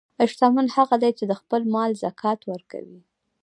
[0.31, 2.99] شتمن هغه دی چې د خپل مال زکات ورکوي.